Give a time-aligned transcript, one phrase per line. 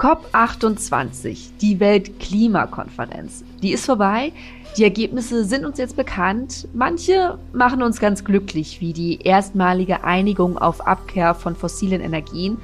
[0.00, 3.44] COP28, die Weltklimakonferenz.
[3.60, 4.32] Die ist vorbei.
[4.78, 6.66] Die Ergebnisse sind uns jetzt bekannt.
[6.72, 12.56] Manche machen uns ganz glücklich, wie die erstmalige Einigung auf Abkehr von fossilen Energien.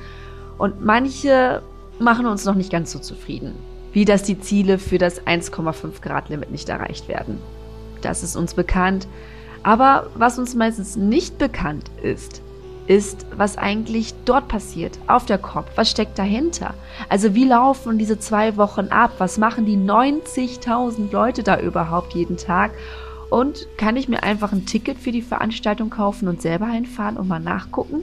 [0.57, 1.61] Und manche
[1.99, 3.54] machen uns noch nicht ganz so zufrieden,
[3.92, 7.38] wie dass die Ziele für das 1,5 Grad Limit nicht erreicht werden.
[8.00, 9.06] Das ist uns bekannt.
[9.62, 12.40] Aber was uns meistens nicht bekannt ist,
[12.87, 15.66] ist, was eigentlich dort passiert, auf der COP.
[15.74, 16.74] Was steckt dahinter?
[17.09, 19.12] Also wie laufen diese zwei Wochen ab?
[19.18, 22.72] Was machen die 90.000 Leute da überhaupt jeden Tag?
[23.30, 27.28] Und kann ich mir einfach ein Ticket für die Veranstaltung kaufen und selber hinfahren und
[27.28, 28.02] mal nachgucken?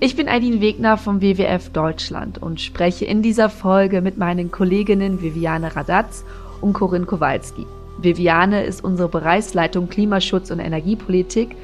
[0.00, 5.22] Ich bin Aidin Wegner vom WWF Deutschland und spreche in dieser Folge mit meinen Kolleginnen
[5.22, 6.24] Viviane Radatz
[6.60, 7.66] und Corinne Kowalski.
[7.98, 11.56] Viviane ist unsere Bereichsleitung Klimaschutz und Energiepolitik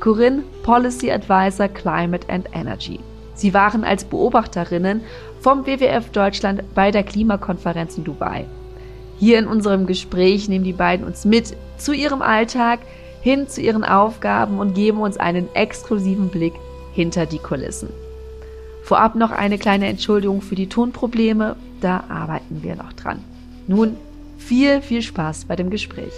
[0.00, 3.00] Corinne Policy Advisor Climate and Energy.
[3.34, 5.00] Sie waren als Beobachterinnen
[5.40, 8.46] vom WWF Deutschland bei der Klimakonferenz in Dubai.
[9.18, 12.80] Hier in unserem Gespräch nehmen die beiden uns mit zu ihrem Alltag,
[13.20, 16.54] hin zu ihren Aufgaben und geben uns einen exklusiven Blick
[16.92, 17.90] hinter die Kulissen.
[18.84, 23.22] Vorab noch eine kleine Entschuldigung für die Tonprobleme, da arbeiten wir noch dran.
[23.66, 23.96] Nun
[24.38, 26.12] viel, viel Spaß bei dem Gespräch.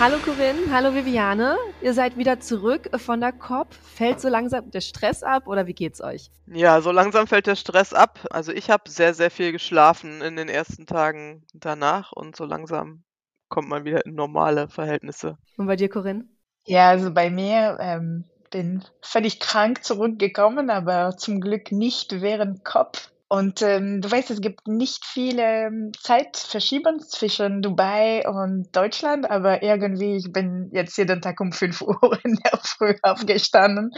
[0.00, 1.56] Hallo Corinne, hallo Viviane.
[1.82, 3.74] Ihr seid wieder zurück von der COP.
[3.74, 6.30] Fällt so langsam der Stress ab oder wie geht's euch?
[6.46, 8.20] Ja, so langsam fällt der Stress ab.
[8.30, 13.02] Also ich habe sehr, sehr viel geschlafen in den ersten Tagen danach und so langsam
[13.48, 15.36] kommt man wieder in normale Verhältnisse.
[15.56, 16.28] Und bei dir, Corinne?
[16.64, 22.98] Ja, also bei mir ähm, bin völlig krank zurückgekommen, aber zum Glück nicht während COP.
[23.30, 29.62] Und ähm, du weißt, es gibt nicht viele ähm, Zeitverschiebungen zwischen Dubai und Deutschland, aber
[29.62, 33.92] irgendwie, ich bin jetzt jeden Tag um 5 Uhr in der Früh aufgestanden.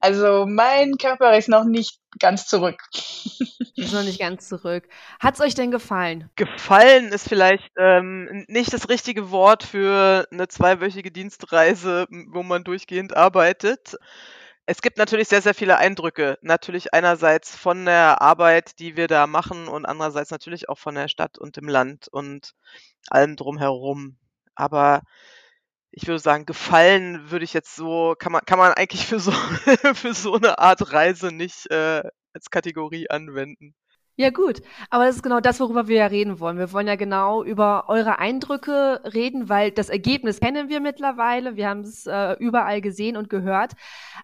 [0.00, 2.82] Also mein Körper ist noch nicht ganz zurück.
[3.74, 4.86] Ist noch nicht ganz zurück.
[5.18, 6.28] Hat's euch denn gefallen?
[6.36, 13.16] Gefallen ist vielleicht ähm, nicht das richtige Wort für eine zweiwöchige Dienstreise, wo man durchgehend
[13.16, 13.96] arbeitet.
[14.66, 16.38] Es gibt natürlich sehr, sehr viele Eindrücke.
[16.42, 21.08] Natürlich einerseits von der Arbeit, die wir da machen und andererseits natürlich auch von der
[21.08, 22.54] Stadt und dem Land und
[23.08, 24.18] allem drumherum.
[24.54, 25.02] Aber
[25.92, 29.32] ich würde sagen, gefallen würde ich jetzt so, kann man, kann man eigentlich für so,
[29.94, 32.02] für so eine Art Reise nicht äh,
[32.34, 33.74] als Kategorie anwenden.
[34.16, 34.60] Ja, gut.
[34.90, 36.58] Aber das ist genau das, worüber wir ja reden wollen.
[36.58, 41.56] Wir wollen ja genau über eure Eindrücke reden, weil das Ergebnis kennen wir mittlerweile.
[41.56, 43.72] Wir haben es äh, überall gesehen und gehört.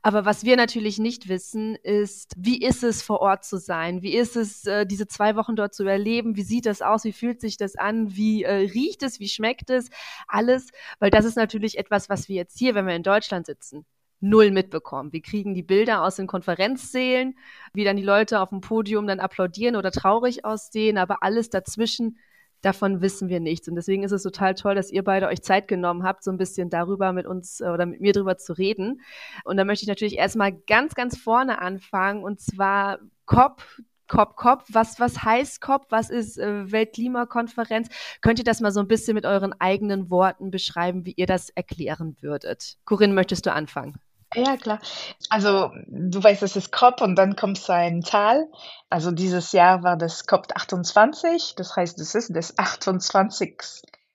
[0.02, 4.02] Aber was wir natürlich nicht wissen, ist, wie ist es vor Ort zu sein?
[4.02, 6.36] Wie ist es, äh, diese zwei Wochen dort zu erleben?
[6.36, 7.04] Wie sieht das aus?
[7.04, 8.14] Wie fühlt sich das an?
[8.14, 9.20] Wie äh, riecht es?
[9.20, 9.88] Wie schmeckt es?
[10.26, 10.68] Alles.
[10.98, 13.86] Weil das ist natürlich etwas, was wir jetzt hier, wenn wir in Deutschland sitzen,
[14.20, 15.12] null mitbekommen.
[15.12, 17.36] Wir kriegen die Bilder aus den Konferenzsälen,
[17.72, 22.18] wie dann die Leute auf dem Podium dann applaudieren oder traurig aussehen, aber alles dazwischen,
[22.60, 23.68] davon wissen wir nichts.
[23.68, 26.38] Und deswegen ist es total toll, dass ihr beide euch Zeit genommen habt, so ein
[26.38, 29.00] bisschen darüber mit uns äh, oder mit mir drüber zu reden.
[29.44, 33.62] Und da möchte ich natürlich erstmal ganz, ganz vorne anfangen und zwar COP,
[34.08, 34.64] COP, COP.
[34.70, 35.86] Was, was heißt COP?
[35.90, 37.88] Was ist äh, Weltklimakonferenz?
[38.22, 41.50] Könnt ihr das mal so ein bisschen mit euren eigenen Worten beschreiben, wie ihr das
[41.50, 42.78] erklären würdet?
[42.84, 44.00] Corinne, möchtest du anfangen?
[44.34, 44.78] Ja, klar.
[45.30, 48.46] Also du weißt, es ist COP und dann kommt so ein Zahl.
[48.90, 51.54] Also dieses Jahr war das COP 28.
[51.56, 53.56] Das heißt, es ist das 28.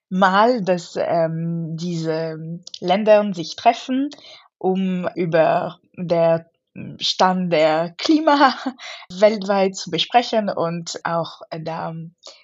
[0.09, 4.11] Mal, dass ähm, diese Länder sich treffen,
[4.59, 6.45] um über der
[6.99, 8.55] Stand der Klima
[9.11, 11.93] weltweit zu besprechen und auch da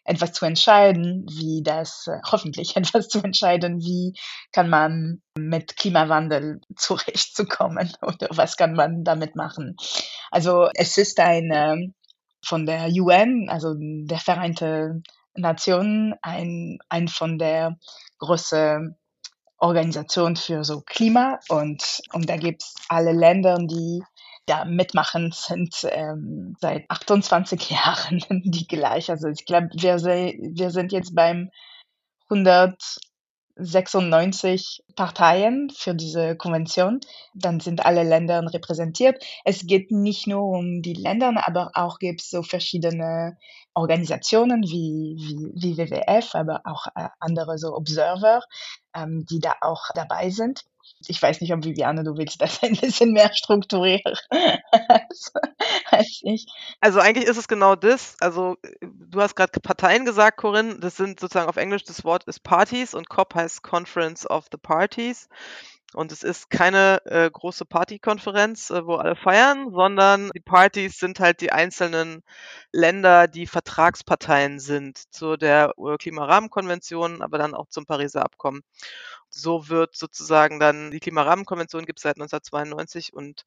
[0.04, 4.14] etwas zu entscheiden, wie das, hoffentlich etwas zu entscheiden, wie
[4.52, 9.76] kann man mit Klimawandel zurechtzukommen oder was kann man damit machen.
[10.30, 11.94] Also es ist eine
[12.44, 15.04] von der UN, also der Vereinten
[15.34, 17.78] Nationen, ein, ein von der
[18.20, 18.96] großen
[19.58, 24.02] Organisation für so Klima und, und da gibt's alle Länder, die
[24.50, 29.10] da mitmachen, sind ähm, seit 28 Jahren die gleich.
[29.10, 31.52] Also ich glaube, wir, wir sind jetzt beim
[32.30, 37.00] 196 Parteien für diese Konvention.
[37.34, 39.24] Dann sind alle Länder repräsentiert.
[39.46, 43.38] Es geht nicht nur um die Länder, aber auch gibt es so verschiedene
[43.74, 48.42] Organisationen wie, wie, wie WWF, aber auch äh, andere so Observer,
[48.96, 50.66] ähm, die da auch dabei sind.
[51.08, 54.16] Ich weiß nicht, ob Viviane, du willst das ein bisschen mehr strukturieren
[54.88, 55.32] als,
[55.86, 56.46] als ich.
[56.82, 58.16] Also eigentlich ist es genau das.
[58.20, 60.80] Also du hast gerade Parteien gesagt, Corinne.
[60.80, 64.58] Das sind sozusagen auf Englisch, das Wort ist Parties und COP heißt Conference of the
[64.58, 65.30] Parties.
[65.94, 71.20] Und es ist keine äh, große Partykonferenz, äh, wo alle feiern, sondern die Partys sind
[71.20, 72.22] halt die einzelnen
[72.72, 78.62] Länder, die Vertragsparteien sind zu der äh, Klimarahmenkonvention, aber dann auch zum Pariser Abkommen.
[79.30, 83.46] So wird sozusagen dann die Klimarahmenkonvention gibt es seit 1992 und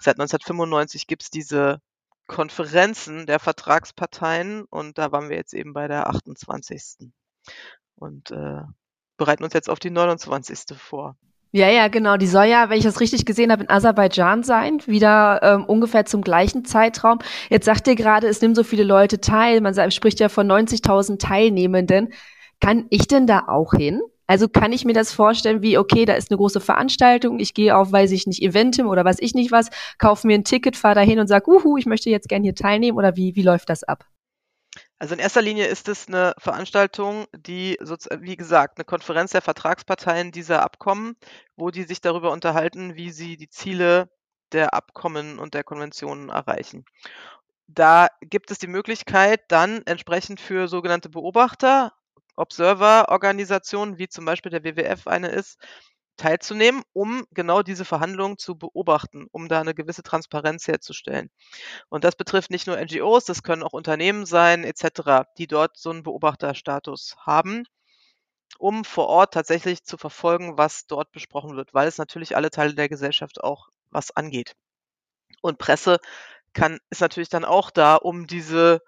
[0.00, 1.80] seit 1995 gibt es diese
[2.26, 7.12] Konferenzen der Vertragsparteien und da waren wir jetzt eben bei der 28.
[7.94, 8.62] und äh,
[9.16, 10.76] bereiten uns jetzt auf die 29.
[10.76, 11.16] vor.
[11.52, 12.16] Ja, ja, genau.
[12.16, 16.04] Die soll ja, wenn ich das richtig gesehen habe, in Aserbaidschan sein, wieder ähm, ungefähr
[16.04, 17.18] zum gleichen Zeitraum.
[17.48, 19.60] Jetzt sagt ihr gerade, es nimmt so viele Leute teil.
[19.60, 22.12] Man spricht ja von 90.000 Teilnehmenden.
[22.60, 24.02] Kann ich denn da auch hin?
[24.26, 27.76] Also kann ich mir das vorstellen, wie, okay, da ist eine große Veranstaltung, ich gehe
[27.76, 30.96] auf, weiß ich nicht, Eventim oder weiß ich nicht was, kaufe mir ein Ticket, fahre
[30.96, 33.70] da hin und sage, uhu, ich möchte jetzt gerne hier teilnehmen oder wie, wie läuft
[33.70, 34.04] das ab?
[34.98, 37.78] Also in erster Linie ist es eine Veranstaltung, die,
[38.18, 41.16] wie gesagt, eine Konferenz der Vertragsparteien dieser Abkommen,
[41.54, 44.08] wo die sich darüber unterhalten, wie sie die Ziele
[44.52, 46.86] der Abkommen und der Konventionen erreichen.
[47.66, 51.92] Da gibt es die Möglichkeit, dann entsprechend für sogenannte Beobachter,
[52.36, 55.58] Observer-Organisationen, wie zum Beispiel der WWF eine ist,
[56.16, 61.30] teilzunehmen, um genau diese Verhandlungen zu beobachten, um da eine gewisse Transparenz herzustellen.
[61.88, 65.90] Und das betrifft nicht nur NGOs, das können auch Unternehmen sein etc., die dort so
[65.90, 67.64] einen Beobachterstatus haben,
[68.58, 72.74] um vor Ort tatsächlich zu verfolgen, was dort besprochen wird, weil es natürlich alle Teile
[72.74, 74.54] der Gesellschaft auch was angeht.
[75.42, 75.98] Und Presse
[76.52, 78.80] kann ist natürlich dann auch da, um diese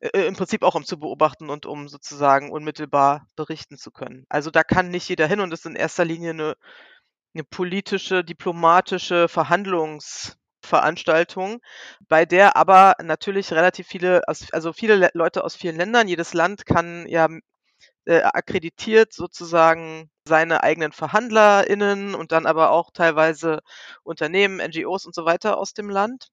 [0.00, 4.24] äh, im Prinzip auch um zu beobachten und um sozusagen unmittelbar berichten zu können.
[4.28, 6.56] Also da kann nicht jeder hin und ist in erster Linie eine,
[7.34, 11.60] eine politische, diplomatische Verhandlungsveranstaltung,
[12.08, 17.06] bei der aber natürlich relativ viele, also viele Leute aus vielen Ländern, jedes Land kann
[17.08, 17.28] ja
[18.06, 23.60] äh, akkreditiert sozusagen seine eigenen VerhandlerInnen und dann aber auch teilweise
[24.02, 26.28] Unternehmen, NGOs und so weiter aus dem Land.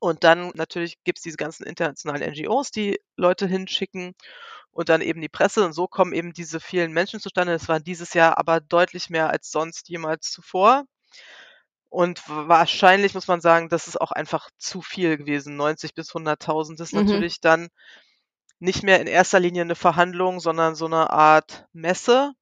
[0.00, 4.14] Und dann natürlich gibt's diese ganzen internationalen NGOs, die Leute hinschicken
[4.70, 5.64] und dann eben die Presse.
[5.64, 7.52] Und so kommen eben diese vielen Menschen zustande.
[7.52, 10.84] Das waren dieses Jahr aber deutlich mehr als sonst jemals zuvor.
[11.90, 15.56] Und wahrscheinlich muss man sagen, das ist auch einfach zu viel gewesen.
[15.56, 17.04] 90 bis 100.000 ist mhm.
[17.04, 17.68] natürlich dann
[18.60, 22.32] nicht mehr in erster Linie eine Verhandlung, sondern so eine Art Messe.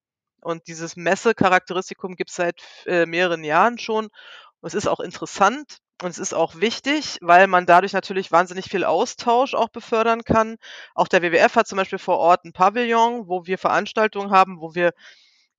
[0.41, 4.07] Und dieses Messe-Charakteristikum gibt es seit äh, mehreren Jahren schon.
[4.07, 8.67] Und es ist auch interessant, und es ist auch wichtig, weil man dadurch natürlich wahnsinnig
[8.67, 10.57] viel Austausch auch befördern kann.
[10.95, 14.75] Auch der WWF hat zum Beispiel vor Ort ein Pavillon, wo wir Veranstaltungen haben, wo
[14.75, 14.93] wir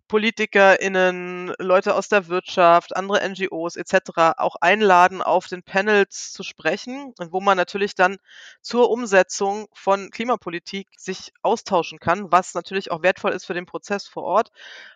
[0.08, 4.38] PolitikerInnen, Leute aus der Wirtschaft, andere NGOs etc.
[4.38, 8.18] auch einladen, auf den Panels zu sprechen und wo man natürlich dann
[8.62, 14.08] zur Umsetzung von Klimapolitik sich austauschen kann, was natürlich auch wertvoll ist für den Prozess
[14.08, 14.52] vor Ort.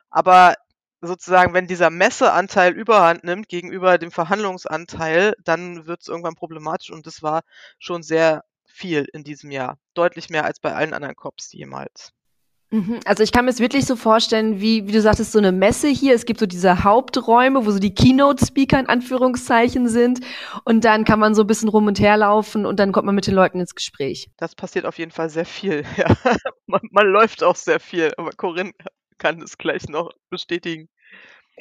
[0.09, 0.55] Aber
[1.01, 7.07] sozusagen, wenn dieser Messeanteil überhand nimmt gegenüber dem Verhandlungsanteil, dann wird es irgendwann problematisch und
[7.07, 7.41] das war
[7.79, 9.77] schon sehr viel in diesem Jahr.
[9.93, 12.13] Deutlich mehr als bei allen anderen Cops jemals.
[12.71, 13.01] Mhm.
[13.03, 15.89] Also ich kann mir es wirklich so vorstellen, wie, wie du sagtest, so eine Messe
[15.89, 16.15] hier.
[16.15, 20.21] Es gibt so diese Haupträume, wo so die Keynote-Speaker in Anführungszeichen sind.
[20.63, 23.15] Und dann kann man so ein bisschen rum und her laufen und dann kommt man
[23.15, 24.29] mit den Leuten ins Gespräch.
[24.37, 26.15] Das passiert auf jeden Fall sehr viel, ja.
[26.65, 28.13] man, man läuft auch sehr viel.
[28.15, 28.71] Aber Corinne
[29.21, 30.89] kann es gleich noch bestätigen.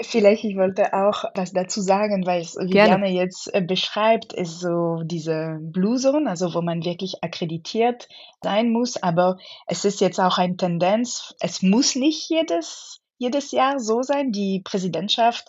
[0.00, 5.02] Vielleicht, ich wollte auch was dazu sagen, weil es Viviane jetzt äh, beschreibt, ist so
[5.04, 8.08] diese Blue Zone, also wo man wirklich akkreditiert
[8.42, 13.78] sein muss, aber es ist jetzt auch eine Tendenz, es muss nicht jedes, jedes Jahr
[13.78, 14.32] so sein.
[14.32, 15.48] Die Präsidentschaft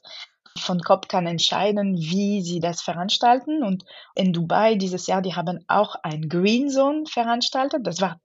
[0.59, 3.63] von COP kann entscheiden, wie sie das veranstalten.
[3.63, 7.87] Und in Dubai dieses Jahr, die haben auch ein Green Zone veranstaltet.
[7.87, 8.19] Das war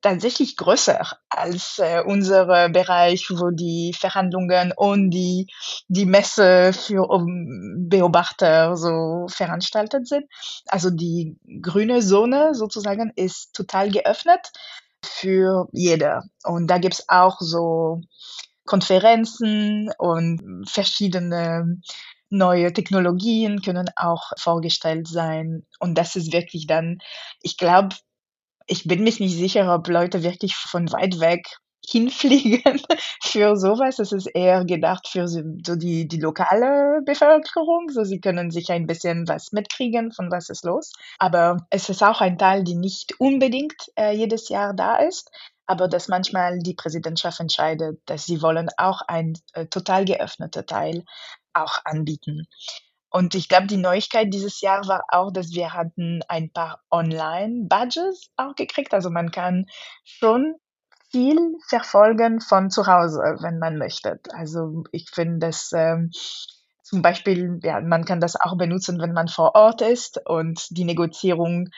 [0.00, 5.48] tatsächlich größer als äh, unser Bereich, wo die Verhandlungen und die,
[5.88, 7.06] die Messe für
[7.76, 10.26] Beobachter so veranstaltet sind.
[10.66, 14.52] Also die grüne Zone sozusagen ist total geöffnet
[15.04, 16.24] für jeder.
[16.44, 18.00] Und da gibt's auch so
[18.64, 21.80] Konferenzen und verschiedene
[22.30, 25.66] neue Technologien können auch vorgestellt sein.
[25.78, 26.98] Und das ist wirklich dann,
[27.40, 27.96] ich glaube,
[28.68, 31.46] ich bin mich nicht sicher, ob Leute wirklich von weit weg
[31.88, 32.82] hinfliegen
[33.22, 33.98] für sowas.
[33.98, 37.88] Es ist eher gedacht für so die, die lokale Bevölkerung.
[37.90, 40.92] So, sie können sich ein bisschen was mitkriegen, von was ist los.
[41.18, 45.30] Aber es ist auch ein Teil, die nicht unbedingt äh, jedes Jahr da ist.
[45.66, 51.04] aber dass manchmal die Präsidentschaft entscheidet, dass sie wollen auch ein äh, total geöffneter Teil
[51.52, 52.46] auch anbieten.
[53.10, 58.30] Und ich glaube, die Neuigkeit dieses Jahr war auch, dass wir hatten ein paar Online-Badges
[58.36, 58.92] auch gekriegt.
[58.92, 59.66] Also man kann
[60.04, 60.56] schon
[61.10, 64.20] viel verfolgen von zu Hause, wenn man möchte.
[64.32, 66.10] Also ich finde das ähm,
[66.82, 70.84] zum Beispiel, ja, man kann das auch benutzen, wenn man vor Ort ist und die
[70.84, 71.68] Negozierung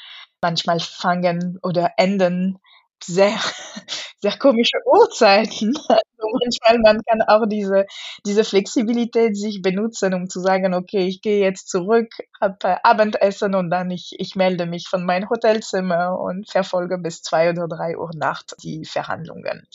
[0.40, 2.58] manchmal fangen oder enden
[3.04, 3.38] sehr,
[4.20, 5.74] sehr komische Uhrzeiten.
[6.22, 7.86] Also manchmal man kann auch diese,
[8.26, 13.70] diese Flexibilität sich benutzen, um zu sagen, okay, ich gehe jetzt zurück, habe Abendessen und
[13.70, 18.10] dann ich, ich melde mich von meinem Hotelzimmer und verfolge bis zwei oder drei Uhr
[18.14, 19.66] Nacht die Verhandlungen.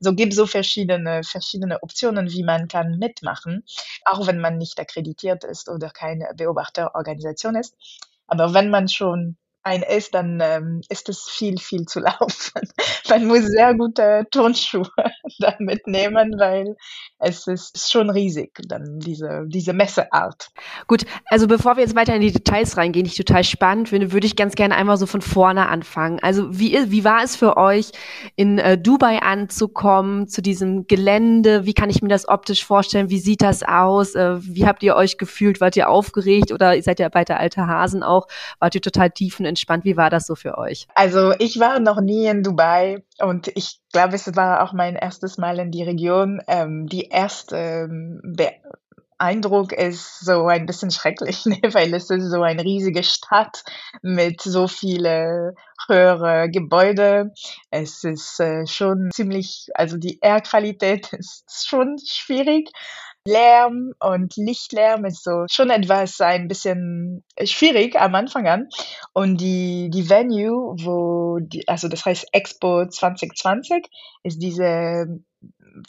[0.00, 3.64] So gibt so verschiedene, verschiedene Optionen, wie man kann mitmachen,
[4.04, 7.76] auch wenn man nicht akkreditiert ist oder keine Beobachterorganisation ist.
[8.26, 12.62] Aber wenn man schon ein ist, dann ähm, ist es viel, viel zu laufen.
[13.08, 14.90] Man muss sehr gute Turnschuhe
[15.38, 16.76] da mitnehmen, weil
[17.18, 20.48] es ist schon riesig, dann diese, diese Messeart.
[20.88, 24.12] Gut, also bevor wir jetzt weiter in die Details reingehen, die ich total spannend finde,
[24.12, 26.18] würde ich ganz gerne einmal so von vorne anfangen.
[26.20, 27.92] Also wie, wie war es für euch,
[28.34, 31.64] in äh, Dubai anzukommen, zu diesem Gelände?
[31.64, 33.10] Wie kann ich mir das optisch vorstellen?
[33.10, 34.16] Wie sieht das aus?
[34.16, 35.60] Äh, wie habt ihr euch gefühlt?
[35.60, 38.26] Wart ihr aufgeregt oder seid ihr weiter alte Hasen auch?
[38.58, 39.84] Wart ihr total tiefen entspannt.
[39.84, 40.86] Wie war das so für euch?
[40.94, 45.38] Also ich war noch nie in Dubai und ich glaube, es war auch mein erstes
[45.38, 46.40] Mal in die Region.
[46.46, 48.20] Ähm, die erste ähm,
[49.22, 51.60] Eindruck ist so ein bisschen schrecklich, ne?
[51.72, 53.62] weil es ist so eine riesige Stadt
[54.02, 55.54] mit so viele
[55.88, 57.32] höhere Gebäude.
[57.70, 62.70] Es ist äh, schon ziemlich, also die Airqualität ist schon schwierig.
[63.26, 68.68] Lärm und Lichtlärm ist so schon etwas ein bisschen schwierig am Anfang an.
[69.12, 73.86] Und die, die Venue, wo, die, also das heißt Expo 2020,
[74.24, 75.06] ist diese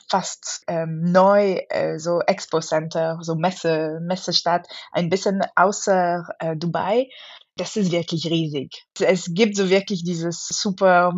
[0.10, 7.10] fast ähm, neu, äh, so Expo Center, so Messe, Messestadt, ein bisschen außer äh, Dubai.
[7.56, 8.86] Das ist wirklich riesig.
[9.00, 11.14] Es gibt so wirklich dieses super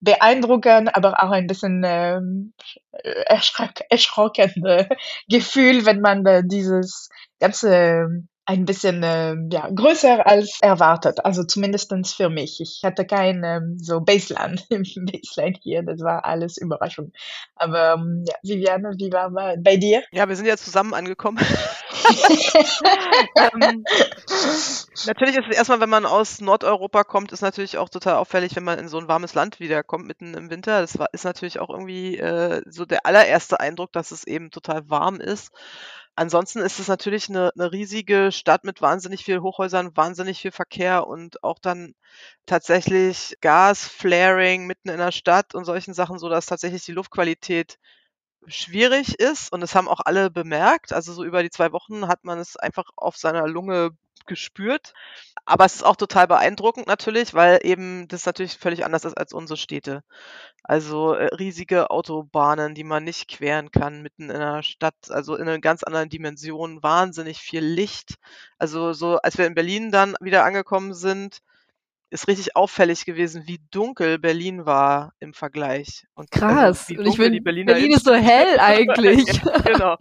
[0.00, 2.52] beeindruckend, aber auch ein bisschen ähm,
[3.26, 4.88] erschreck erschrockende
[5.28, 7.08] Gefühl, wenn man äh, dieses
[7.40, 11.22] ganze ein bisschen äh, ja, größer als erwartet.
[11.22, 12.60] Also zumindestens für mich.
[12.60, 15.82] Ich hatte kein ähm, so Baseline, Baseline hier.
[15.82, 17.12] Das war alles Überraschung.
[17.56, 20.02] Aber ähm, ja, Viviane, wie war bei dir?
[20.12, 21.38] Ja, wir sind ja zusammen angekommen.
[23.36, 23.84] ähm,
[25.06, 28.64] natürlich ist es erstmal, wenn man aus Nordeuropa kommt, ist natürlich auch total auffällig, wenn
[28.64, 30.80] man in so ein warmes Land wiederkommt, mitten im Winter.
[30.80, 34.88] Das war, ist natürlich auch irgendwie äh, so der allererste Eindruck, dass es eben total
[34.90, 35.50] warm ist.
[36.16, 41.06] Ansonsten ist es natürlich eine 'ne riesige Stadt mit wahnsinnig viel Hochhäusern, wahnsinnig viel Verkehr
[41.06, 41.94] und auch dann
[42.46, 47.78] tatsächlich Gasflaring mitten in der Stadt und solchen Sachen, sodass tatsächlich die Luftqualität
[48.46, 50.92] schwierig ist und das haben auch alle bemerkt.
[50.92, 53.90] Also, so über die zwei Wochen hat man es einfach auf seiner Lunge
[54.26, 54.92] gespürt.
[55.46, 59.32] Aber es ist auch total beeindruckend natürlich, weil eben das natürlich völlig anders ist als
[59.32, 60.02] unsere Städte.
[60.64, 65.46] Also, äh, riesige Autobahnen, die man nicht queren kann mitten in einer Stadt, also in
[65.46, 68.16] 'ner ganz anderen Dimension, wahnsinnig viel Licht.
[68.58, 71.38] Also, so als wir in Berlin dann wieder angekommen sind,
[72.10, 76.06] ist richtig auffällig gewesen, wie dunkel Berlin war im Vergleich.
[76.14, 76.88] Und also, Krass.
[76.88, 79.26] Also, und ich bin, Berlin ist so hell eigentlich.
[79.42, 79.96] ja, genau.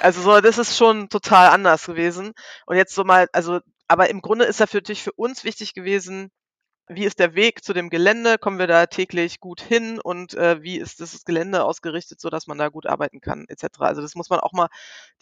[0.00, 2.32] Also so, das ist schon total anders gewesen.
[2.66, 6.30] Und jetzt so mal, also, aber im Grunde ist das natürlich für uns wichtig gewesen,
[6.86, 8.36] wie ist der Weg zu dem Gelände?
[8.38, 9.98] Kommen wir da täglich gut hin?
[9.98, 13.80] Und äh, wie ist das Gelände ausgerichtet, so dass man da gut arbeiten kann, etc.
[13.80, 14.68] Also das muss man auch mal,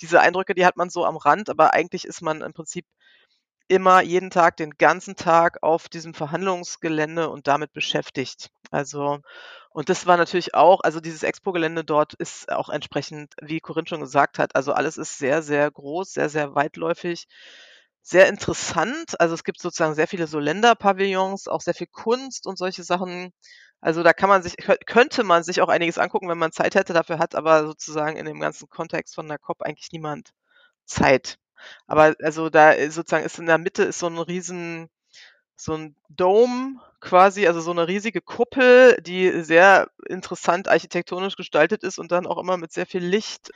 [0.00, 2.85] diese Eindrücke, die hat man so am Rand, aber eigentlich ist man im Prinzip
[3.73, 8.50] immer jeden Tag, den ganzen Tag auf diesem Verhandlungsgelände und damit beschäftigt.
[8.71, 9.21] Also,
[9.71, 14.00] und das war natürlich auch, also dieses Expo-Gelände dort ist auch entsprechend, wie Corinne schon
[14.00, 17.26] gesagt hat, also alles ist sehr, sehr groß, sehr, sehr weitläufig,
[18.02, 19.19] sehr interessant.
[19.21, 23.33] Also es gibt sozusagen sehr viele so Länderpavillons, auch sehr viel Kunst und solche Sachen.
[23.81, 26.93] Also da kann man sich, könnte man sich auch einiges angucken, wenn man Zeit hätte,
[26.93, 30.31] dafür hat aber sozusagen in dem ganzen Kontext von der COP eigentlich niemand
[30.87, 31.38] Zeit.
[31.87, 34.90] Aber also da äh, sozusagen ist in der Mitte ist so ein riesen,
[35.57, 41.99] so ein Dome quasi, also so eine riesige Kuppel, die sehr interessant architektonisch gestaltet ist
[41.99, 43.50] und dann auch immer mit sehr viel Licht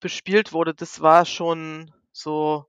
[0.00, 0.74] bespielt wurde.
[0.74, 2.66] Das war schon so,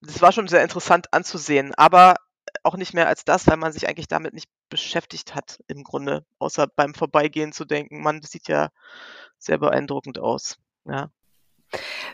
[0.00, 2.16] das war schon sehr interessant anzusehen, aber
[2.62, 6.24] auch nicht mehr als das, weil man sich eigentlich damit nicht beschäftigt hat im Grunde,
[6.38, 8.70] außer beim Vorbeigehen zu denken, man, das sieht ja
[9.38, 10.58] sehr beeindruckend aus.
[10.84, 11.10] Ja.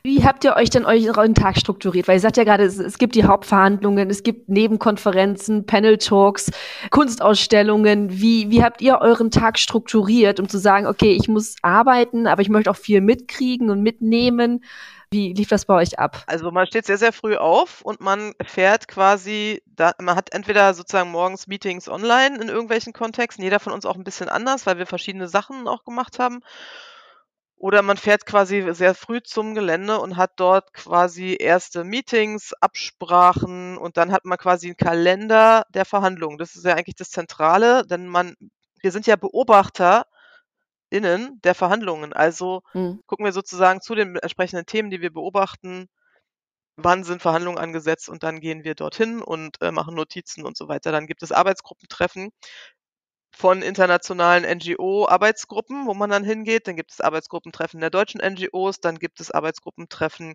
[0.02, 2.09] Wie habt ihr euch denn euren Tag strukturiert?
[2.09, 6.50] Weil ihr sagt ja gerade, es, es gibt die Hauptverhandlungen, es gibt Nebenkonferenzen, Panel-Talks,
[6.90, 8.21] Kunstausstellungen.
[8.21, 12.43] Wie, wie habt ihr euren Tag strukturiert, um zu sagen, okay, ich muss arbeiten, aber
[12.43, 14.62] ich möchte auch viel mitkriegen und mitnehmen?
[15.11, 16.23] Wie lief das bei euch ab?
[16.26, 20.75] Also man steht sehr, sehr früh auf und man fährt quasi, da, man hat entweder
[20.75, 24.76] sozusagen morgens Meetings online in irgendwelchen Kontexten, jeder von uns auch ein bisschen anders, weil
[24.76, 26.43] wir verschiedene Sachen auch gemacht haben.
[27.59, 33.77] Oder man fährt quasi sehr früh zum Gelände und hat dort quasi erste Meetings, Absprachen
[33.77, 36.38] und dann hat man quasi einen Kalender der Verhandlungen.
[36.38, 38.35] Das ist ja eigentlich das Zentrale, denn man,
[38.81, 40.07] wir sind ja Beobachter
[40.91, 42.12] innen der Verhandlungen.
[42.12, 43.00] Also mhm.
[43.07, 45.88] gucken wir sozusagen zu den entsprechenden Themen, die wir beobachten,
[46.77, 50.69] wann sind Verhandlungen angesetzt und dann gehen wir dorthin und äh, machen Notizen und so
[50.69, 50.93] weiter.
[50.93, 52.31] Dann gibt es Arbeitsgruppentreffen
[53.38, 56.66] von internationalen NGO-Arbeitsgruppen, wo man dann hingeht.
[56.66, 60.35] Dann gibt es Arbeitsgruppentreffen der deutschen NGOs, dann gibt es Arbeitsgruppentreffen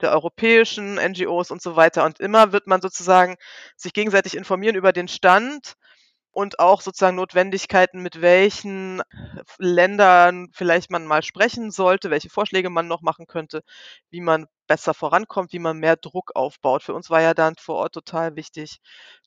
[0.00, 2.04] der europäischen NGOs und so weiter.
[2.04, 3.34] Und immer wird man sozusagen
[3.76, 5.74] sich gegenseitig informieren über den Stand
[6.30, 9.02] und auch sozusagen Notwendigkeiten, mit welchen
[9.58, 13.62] Ländern vielleicht man mal sprechen sollte, welche Vorschläge man noch machen könnte,
[14.10, 16.84] wie man besser vorankommt, wie man mehr Druck aufbaut.
[16.84, 18.78] Für uns war ja dann vor Ort total wichtig,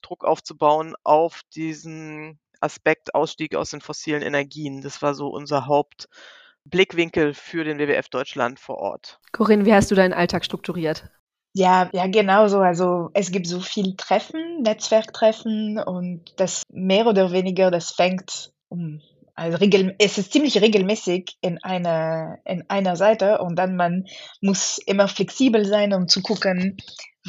[0.01, 4.82] Druck aufzubauen auf diesen Aspekt Ausstieg aus den fossilen Energien.
[4.82, 9.20] Das war so unser Hauptblickwinkel für den WWF Deutschland vor Ort.
[9.32, 11.10] Corinne, wie hast du deinen Alltag strukturiert?
[11.54, 12.60] Ja, ja, genau so.
[12.60, 19.02] Also es gibt so viel Treffen, Netzwerktreffen und das mehr oder weniger, das fängt um
[19.38, 24.08] also regel, es ist ziemlich regelmäßig in einer, in einer Seite und dann man
[24.42, 26.78] muss immer flexibel sein, um zu gucken,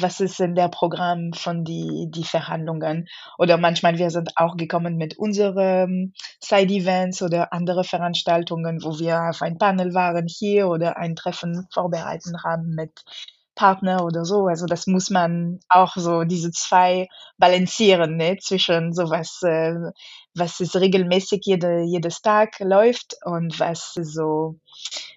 [0.01, 3.07] was ist in der Programm von die, die Verhandlungen.
[3.37, 9.41] Oder manchmal wir sind auch gekommen mit unseren Side-Events oder andere Veranstaltungen, wo wir auf
[9.41, 13.03] ein Panel waren hier oder ein Treffen vorbereiten haben mit
[13.59, 14.47] Partner oder so.
[14.47, 18.37] Also das muss man auch so diese zwei balancieren ne?
[18.37, 19.75] zwischen sowas, äh,
[20.39, 24.55] was ist regelmäßig jede, jedes Tag läuft und was so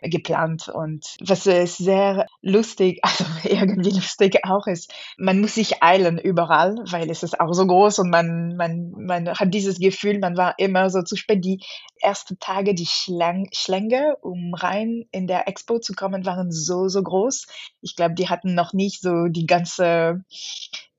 [0.02, 6.76] geplant und was sehr lustig, also irgendwie lustig auch ist, man muss sich eilen überall,
[6.90, 10.54] weil es ist auch so groß und man, man, man hat dieses Gefühl, man war
[10.58, 11.44] immer so zu spät.
[11.44, 11.60] Die
[12.00, 17.02] ersten Tage, die Schlang Schlänge, um rein in der Expo zu kommen, waren so, so
[17.02, 17.46] groß.
[17.80, 20.24] Ich glaube, die hatten noch nicht so die ganze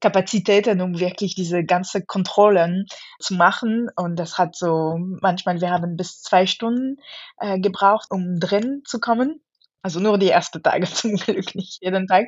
[0.04, 2.88] Kapazitäten, um wirklich diese ganze Kontrollen
[3.20, 3.90] zu machen.
[3.96, 6.98] Und das hat so, manchmal, wir haben bis zwei Stunden
[7.40, 9.42] äh, gebraucht, um drin zu kommen.
[9.82, 12.26] Also nur die ersten Tage zum Glück, nicht jeden Tag.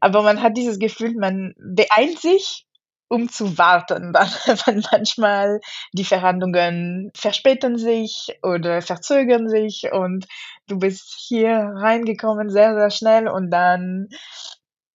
[0.00, 2.66] Aber man hat dieses Gefühl, man beeilt sich,
[3.06, 4.12] um zu warten.
[4.66, 5.60] Wenn manchmal
[5.92, 10.26] die Verhandlungen verspäten sich oder verzögern sich und
[10.66, 14.08] du bist hier reingekommen sehr, sehr schnell und dann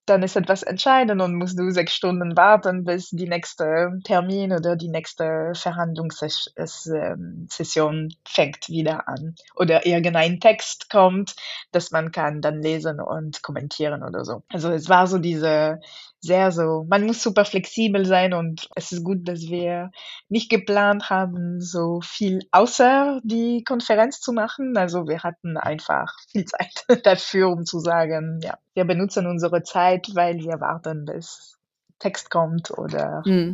[0.08, 4.76] dann ist etwas entscheidend und musst du sechs Stunden warten, bis die nächste Termin oder
[4.76, 9.36] die nächste Verhandlungssession fängt wieder an.
[9.56, 11.36] Oder irgendein Text kommt,
[11.72, 14.41] das man kann dann lesen und kommentieren oder so.
[14.50, 15.80] Also es war so diese
[16.19, 19.91] sehr so, man muss super flexibel sein und es ist gut, dass wir
[20.30, 24.75] nicht geplant haben, so viel außer die Konferenz zu machen.
[24.77, 30.08] Also wir hatten einfach viel Zeit dafür, um zu sagen, ja, wir benutzen unsere Zeit,
[30.13, 31.58] weil wir warten, bis
[31.99, 33.53] Text kommt oder mhm.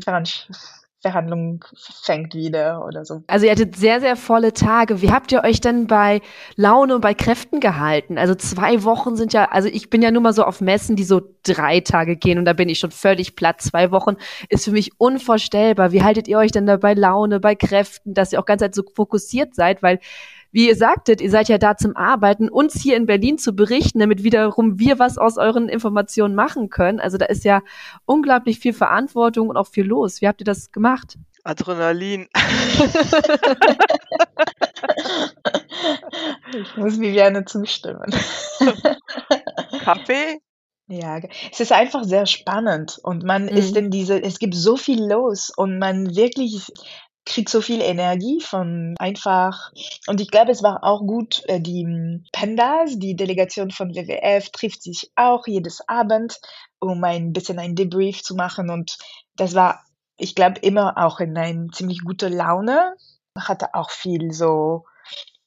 [1.03, 1.65] Verhandlung
[2.01, 3.23] fängt wieder oder so.
[3.27, 5.01] Also ihr hattet sehr, sehr volle Tage.
[5.01, 6.21] Wie habt ihr euch denn bei
[6.55, 8.17] Laune und bei Kräften gehalten?
[8.17, 11.03] Also zwei Wochen sind ja, also ich bin ja nur mal so auf Messen, die
[11.03, 13.61] so drei Tage gehen und da bin ich schon völlig platt.
[13.61, 14.15] Zwei Wochen
[14.47, 15.91] ist für mich unvorstellbar.
[15.91, 18.73] Wie haltet ihr euch denn da bei Laune, bei Kräften, dass ihr auch ganz halt
[18.73, 19.83] so fokussiert seid?
[19.83, 19.99] Weil
[20.53, 23.99] wie ihr sagtet, ihr seid ja da zum Arbeiten, uns hier in Berlin zu berichten,
[23.99, 26.99] damit wiederum wir was aus euren Informationen machen können.
[26.99, 27.61] Also da ist ja
[28.05, 30.21] unglaublich viel Verantwortung und auch viel los.
[30.21, 31.17] Wie habt ihr das gemacht?
[31.43, 32.29] Adrenalin.
[36.53, 38.13] ich muss Viviane zustimmen.
[39.83, 40.39] Kaffee?
[40.87, 41.19] Ja,
[41.51, 43.85] es ist einfach sehr spannend und man ist mhm.
[43.85, 46.67] in diese es gibt so viel los und man wirklich
[47.25, 49.71] kriegt so viel Energie von einfach
[50.07, 54.49] und ich glaube, es war auch gut, äh, die hm, Pandas, die Delegation von WWF
[54.49, 56.39] trifft sich auch jedes Abend,
[56.79, 58.97] um ein bisschen ein Debrief zu machen und
[59.35, 59.83] das war,
[60.17, 62.93] ich glaube, immer auch in eine ziemlich gute Laune.
[63.35, 64.85] Hatte auch viel so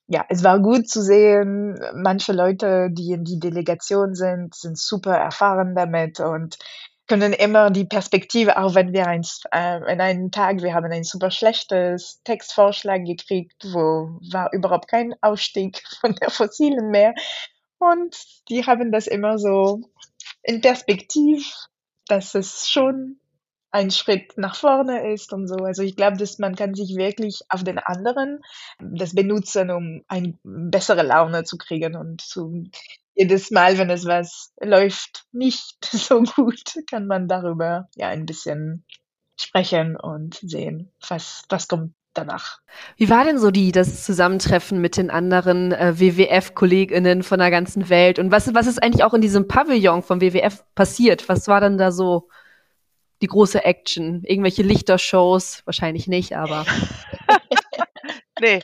[0.08, 5.16] ja, es war gut zu sehen, manche Leute, die in die Delegation sind, sind super
[5.16, 6.58] erfahren damit und
[7.06, 11.04] können immer die Perspektive, auch wenn wir eins, äh, in einem Tag, wir haben ein
[11.04, 17.14] super schlechtes Textvorschlag gekriegt, wo war überhaupt kein Ausstieg von der Fossilen mehr.
[17.78, 18.16] Und
[18.48, 19.82] die haben das immer so
[20.42, 21.52] in Perspektiv,
[22.08, 23.18] dass es schon
[23.70, 25.56] ein Schritt nach vorne ist und so.
[25.56, 28.40] Also ich glaube, dass man kann sich wirklich auf den anderen
[28.80, 32.64] das benutzen, um eine bessere Laune zu kriegen und zu
[33.16, 38.84] jedes Mal, wenn es was läuft nicht so gut, kann man darüber ja ein bisschen
[39.38, 42.60] sprechen und sehen, was, was kommt danach.
[42.96, 47.88] Wie war denn so die, das Zusammentreffen mit den anderen äh, WWF-KollegInnen von der ganzen
[47.88, 48.18] Welt?
[48.18, 51.28] Und was, was ist eigentlich auch in diesem Pavillon vom WWF passiert?
[51.28, 52.28] Was war dann da so
[53.20, 54.22] die große Action?
[54.24, 55.62] Irgendwelche Lichtershows?
[55.66, 56.64] Wahrscheinlich nicht, aber.
[58.40, 58.60] nee.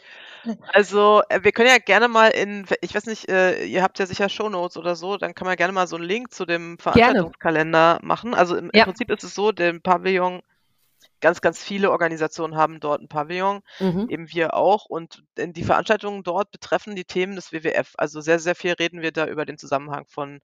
[0.72, 4.07] Also, äh, wir können ja gerne mal in, ich weiß nicht, äh, ihr habt ja
[4.07, 8.00] sicher Shownotes oder so, dann kann man gerne mal so einen Link zu dem Veranstaltungskalender
[8.02, 8.35] machen.
[8.35, 8.85] Also im, im ja.
[8.85, 10.42] Prinzip ist es so, der Pavillon
[11.20, 14.09] ganz, ganz viele Organisationen haben dort ein Pavillon, mhm.
[14.09, 14.87] eben wir auch.
[14.87, 17.94] Und die Veranstaltungen dort betreffen die Themen des WWF.
[17.96, 20.40] Also sehr, sehr viel reden wir da über den Zusammenhang von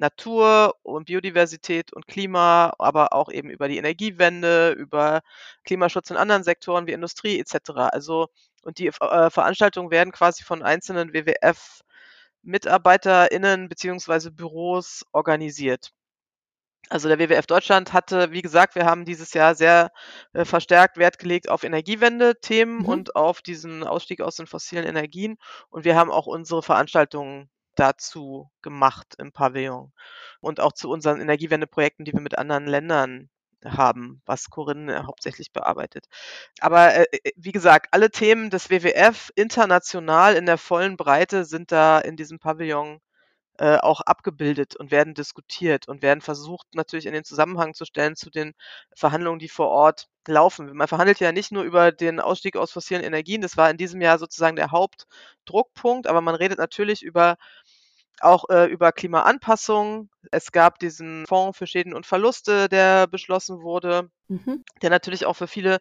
[0.00, 5.20] Natur und Biodiversität und Klima, aber auch eben über die Energiewende, über
[5.64, 7.70] Klimaschutz in anderen Sektoren wie Industrie etc.
[7.92, 8.28] Also
[8.62, 11.82] und die äh, Veranstaltungen werden quasi von einzelnen WWF
[12.42, 15.92] MitarbeiterInnen beziehungsweise Büros organisiert.
[16.88, 19.92] Also der WWF Deutschland hatte, wie gesagt, wir haben dieses Jahr sehr
[20.32, 22.86] äh, verstärkt Wert gelegt auf Energiewende-Themen mhm.
[22.86, 25.36] und auf diesen Ausstieg aus den fossilen Energien.
[25.68, 29.92] Und wir haben auch unsere Veranstaltungen dazu gemacht im Pavillon
[30.40, 33.30] und auch zu unseren Energiewende-Projekten, die wir mit anderen Ländern
[33.64, 36.06] haben, was Corinne hauptsächlich bearbeitet.
[36.60, 41.72] Aber äh, äh wie gesagt, alle Themen des WWF international in der vollen Breite sind
[41.72, 43.00] da in diesem Pavillon
[43.60, 48.16] äh, auch abgebildet und werden diskutiert und werden versucht natürlich in den Zusammenhang zu stellen
[48.16, 48.54] zu den
[48.96, 50.74] Verhandlungen, die vor Ort laufen.
[50.74, 54.00] Man verhandelt ja nicht nur über den Ausstieg aus fossilen Energien, das war in diesem
[54.00, 57.36] Jahr sozusagen der Hauptdruckpunkt, aber man redet natürlich über
[58.22, 60.10] auch äh, über Klimaanpassung.
[60.30, 64.64] Es gab diesen Fonds für Schäden und Verluste, der beschlossen wurde, mhm.
[64.82, 65.78] der natürlich auch für viele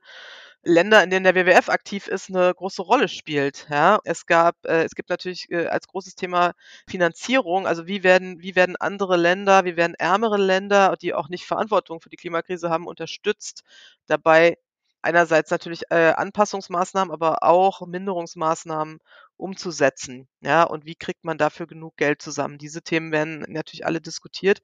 [0.62, 3.68] Länder, in denen der WWF aktiv ist, eine große Rolle spielt.
[3.70, 6.54] Ja, es gab, äh, es gibt natürlich äh, als großes Thema
[6.88, 7.66] Finanzierung.
[7.66, 12.02] Also wie werden, wie werden andere Länder, wie werden ärmere Länder, die auch nicht Verantwortung
[12.02, 13.64] für die Klimakrise haben, unterstützt,
[14.08, 14.58] dabei
[15.02, 19.00] einerseits natürlich äh, Anpassungsmaßnahmen, aber auch Minderungsmaßnahmen
[19.40, 20.28] umzusetzen.
[20.42, 22.58] Ja, und wie kriegt man dafür genug Geld zusammen?
[22.58, 24.62] Diese Themen werden natürlich alle diskutiert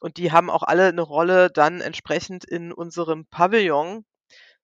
[0.00, 4.04] und die haben auch alle eine Rolle dann entsprechend in unserem Pavillon,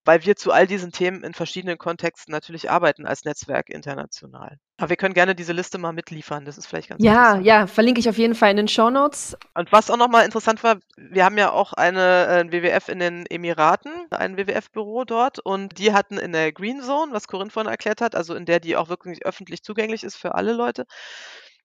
[0.05, 4.57] weil wir zu all diesen Themen in verschiedenen Kontexten natürlich arbeiten als Netzwerk international.
[4.77, 7.99] Aber wir können gerne diese Liste mal mitliefern, das ist vielleicht ganz Ja, ja, verlinke
[7.99, 9.37] ich auf jeden Fall in den Show Notes.
[9.53, 12.99] Und was auch nochmal interessant war, wir haben ja auch eine äh, ein WWF in
[12.99, 17.69] den Emiraten, ein WWF-Büro dort und die hatten in der Green Zone, was Corinne vorhin
[17.69, 20.85] erklärt hat, also in der die auch wirklich öffentlich zugänglich ist für alle Leute,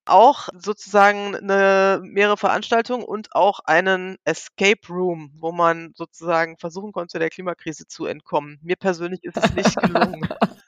[0.06, 7.18] auch sozusagen eine, mehrere Veranstaltungen und auch einen Escape Room, wo man sozusagen versuchen konnte,
[7.18, 8.58] der Klimakrise zu entkommen.
[8.62, 10.28] Mir persönlich ist es nicht gelungen.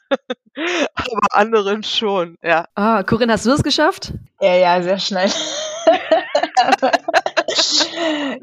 [0.95, 2.67] Aber anderen schon, ja.
[2.75, 4.13] Ah, Corinne, hast du das geschafft?
[4.41, 5.31] Ja, ja, sehr schnell.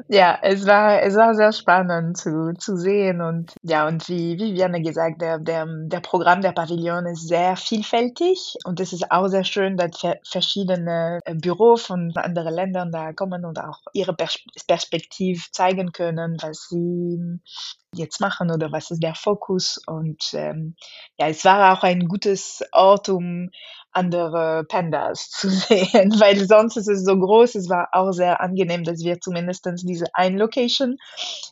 [0.08, 4.82] ja, es war, es war sehr spannend zu, zu sehen und ja, und wie, Viviane
[4.82, 9.44] gesagt, der, der, der Programm der Pavillon ist sehr vielfältig und es ist auch sehr
[9.44, 9.90] schön, dass
[10.28, 16.36] verschiedene äh, Büros von anderen Ländern da kommen und auch ihre Pers Perspektive zeigen können,
[16.40, 17.40] was sie
[17.94, 20.74] jetzt machen oder was ist der Fokus und ähm,
[21.18, 23.50] ja, es war auch ein gutes Ort, um
[23.94, 27.54] andere Pandas zu sehen, weil sonst ist es so groß.
[27.54, 30.98] Es war auch sehr angenehm, dass wir zumindest diese ein Location,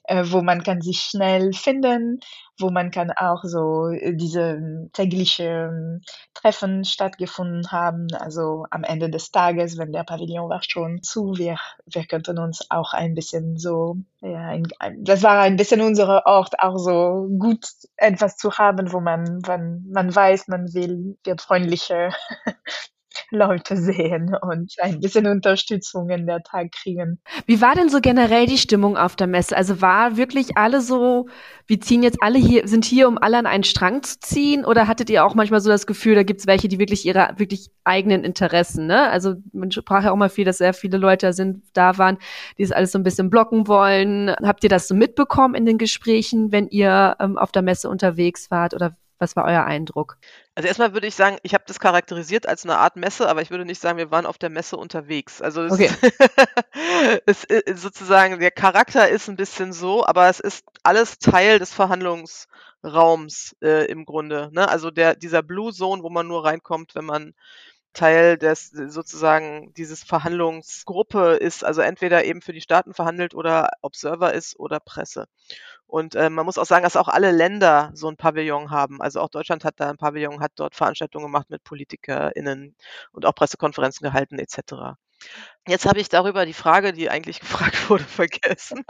[0.05, 2.21] äh, wo man kann sich schnell finden,
[2.59, 6.01] wo man kann auch so äh, diese tägliche ähm,
[6.35, 8.09] Treffen stattgefunden haben.
[8.19, 12.71] Also am Ende des Tages, wenn der Pavillon war schon zu, wir, wir könnten uns
[12.71, 14.65] auch ein bisschen so, ja, ein,
[14.99, 19.85] das war ein bisschen unser Ort, auch so gut etwas zu haben, wo man, wenn
[19.91, 22.11] man weiß, man will, wird freundliche
[23.31, 27.21] Leute sehen und ein bisschen Unterstützung in der Tag kriegen.
[27.47, 29.57] Wie war denn so generell die Stimmung auf der Messe?
[29.57, 31.29] Also war wirklich alle so,
[31.67, 34.65] wir ziehen jetzt alle hier, sind hier, um alle an einen Strang zu ziehen?
[34.65, 37.35] Oder hattet ihr auch manchmal so das Gefühl, da gibt es welche, die wirklich ihre
[37.37, 39.09] wirklich eigenen Interessen, ne?
[39.11, 42.19] Also man sprach ja auch mal viel, dass sehr viele Leute sind, da waren,
[42.59, 44.31] die es alles so ein bisschen blocken wollen.
[44.43, 48.51] Habt ihr das so mitbekommen in den Gesprächen, wenn ihr ähm, auf der Messe unterwegs
[48.51, 48.75] wart?
[48.75, 50.19] Oder was war euer Eindruck?
[50.55, 53.51] Also erstmal würde ich sagen, ich habe das charakterisiert als eine Art Messe, aber ich
[53.51, 55.41] würde nicht sagen, wir waren auf der Messe unterwegs.
[55.41, 55.91] Also es, okay.
[57.27, 61.73] es ist sozusagen, der Charakter ist ein bisschen so, aber es ist alles Teil des
[61.73, 64.51] Verhandlungsraums äh, im Grunde.
[64.53, 64.69] Ne?
[64.69, 67.33] Also der, dieser Blue Zone, wo man nur reinkommt, wenn man
[67.93, 74.33] Teil des sozusagen dieses Verhandlungsgruppe ist, also entweder eben für die Staaten verhandelt oder Observer
[74.35, 75.27] ist oder Presse.
[75.87, 79.03] Und äh, man muss auch sagen, dass auch alle Länder so ein Pavillon haben.
[79.03, 82.75] Also auch Deutschland hat da ein Pavillon, hat dort Veranstaltungen gemacht mit PolitikerInnen
[83.13, 84.97] und auch Pressekonferenzen gehalten etc.
[85.69, 88.85] Jetzt habe ich darüber die Frage, die eigentlich gefragt wurde, vergessen.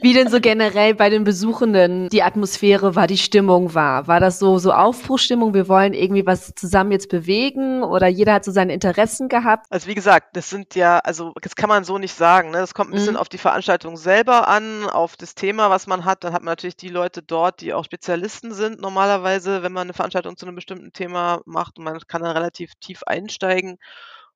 [0.00, 4.08] Wie denn so generell bei den Besuchenden die Atmosphäre war, die Stimmung war?
[4.08, 8.44] War das so, so Aufbruchstimmung, wir wollen irgendwie was zusammen jetzt bewegen oder jeder hat
[8.44, 9.66] so seine Interessen gehabt?
[9.70, 12.50] Also wie gesagt, das sind ja, also das kann man so nicht sagen.
[12.50, 12.58] Ne?
[12.58, 13.20] Das kommt ein bisschen mhm.
[13.20, 16.24] auf die Veranstaltung selber an, auf das Thema, was man hat.
[16.24, 19.94] Dann hat man natürlich die Leute dort, die auch Spezialisten sind normalerweise, wenn man eine
[19.94, 23.78] Veranstaltung zu einem bestimmten Thema macht und man kann dann relativ tief einsteigen.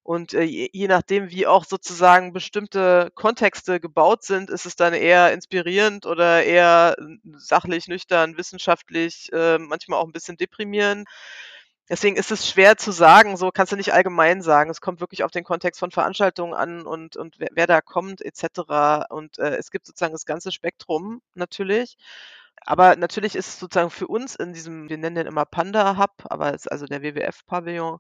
[0.05, 4.95] Und äh, je, je nachdem, wie auch sozusagen bestimmte Kontexte gebaut sind, ist es dann
[4.95, 6.97] eher inspirierend oder eher
[7.37, 11.09] sachlich, nüchtern, wissenschaftlich, äh, manchmal auch ein bisschen deprimierend.
[11.89, 14.71] Deswegen ist es schwer zu sagen, so kannst du nicht allgemein sagen.
[14.71, 18.23] Es kommt wirklich auf den Kontext von Veranstaltungen an und, und wer, wer da kommt,
[18.23, 19.07] etc.
[19.11, 21.97] Und äh, es gibt sozusagen das ganze Spektrum natürlich.
[22.67, 26.67] Aber natürlich ist sozusagen für uns in diesem, wir nennen den immer Panda-Hub, aber es
[26.67, 27.99] ist also der WWF-Pavillon,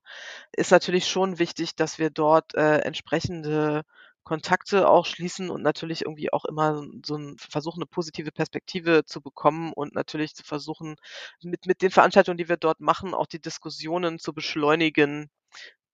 [0.52, 3.82] ist natürlich schon wichtig, dass wir dort äh, entsprechende
[4.24, 9.20] Kontakte auch schließen und natürlich irgendwie auch immer so ein versuchen, eine positive Perspektive zu
[9.20, 10.96] bekommen und natürlich zu versuchen,
[11.42, 15.28] mit, mit den Veranstaltungen, die wir dort machen, auch die Diskussionen zu beschleunigen,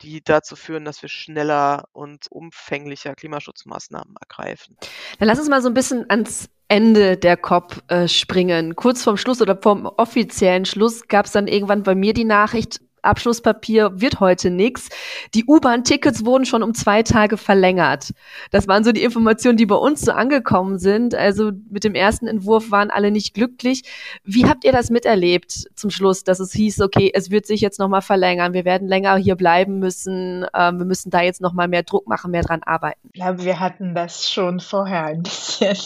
[0.02, 4.76] die dazu führen, dass wir schneller und umfänglicher Klimaschutzmaßnahmen ergreifen.
[5.18, 8.76] Dann lass uns mal so ein bisschen ans Ende der COP äh, springen.
[8.76, 12.80] Kurz vorm Schluss oder vorm offiziellen Schluss gab es dann irgendwann bei mir die Nachricht,
[13.02, 14.88] Abschlusspapier wird heute nichts.
[15.34, 18.10] Die U-Bahn-Tickets wurden schon um zwei Tage verlängert.
[18.50, 21.14] Das waren so die Informationen, die bei uns so angekommen sind.
[21.14, 23.82] Also mit dem ersten Entwurf waren alle nicht glücklich.
[24.24, 27.78] Wie habt ihr das miterlebt zum Schluss, dass es hieß, okay, es wird sich jetzt
[27.78, 31.82] nochmal verlängern, wir werden länger hier bleiben müssen, ähm, wir müssen da jetzt nochmal mehr
[31.82, 33.10] Druck machen, mehr dran arbeiten?
[33.12, 35.76] Ich glaube, wir hatten das schon vorher ein bisschen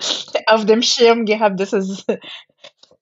[0.46, 2.04] auf dem Schirm gehabt, dass es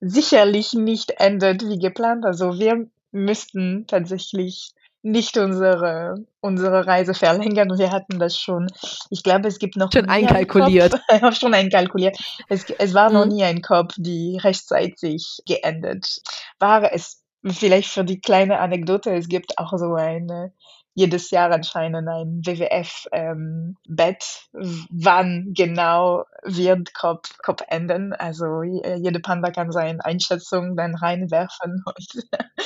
[0.01, 2.25] sicherlich nicht endet wie geplant.
[2.25, 7.79] Also wir müssten tatsächlich nicht unsere, unsere Reise verlängern.
[7.79, 8.67] Wir hatten das schon.
[9.11, 9.93] Ich glaube, es gibt noch.
[9.93, 10.95] Schon einkalkuliert.
[11.39, 12.19] Schon einkalkuliert.
[12.49, 13.15] Es, es war mhm.
[13.15, 16.21] noch nie ein Kopf, die rechtzeitig geendet
[16.59, 16.93] war.
[16.93, 20.53] Es vielleicht für die kleine Anekdote, es gibt auch so eine
[20.99, 28.13] jedes Jahr anscheinend ein WWF-Bett, ähm, wann genau wird COP, COP enden.
[28.13, 31.85] Also jede Panda kann seine Einschätzung dann reinwerfen.